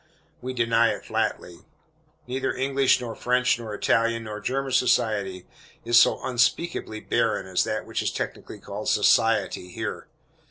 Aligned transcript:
We 0.41 0.55
deny 0.55 0.89
it, 0.89 1.05
flatly. 1.05 1.59
Neither 2.25 2.51
English, 2.55 2.99
nor 2.99 3.13
French, 3.15 3.59
nor 3.59 3.75
Italian, 3.75 4.23
nor 4.23 4.39
German 4.39 4.71
society, 4.71 5.45
is 5.85 5.99
so 5.99 6.19
unspeakably 6.25 7.01
barren 7.01 7.45
as 7.45 7.65
that 7.65 7.85
which 7.85 8.01
is 8.01 8.09
technically 8.09 8.57
called 8.59 8.89
"society" 8.89 9.69
here. 9.69 10.07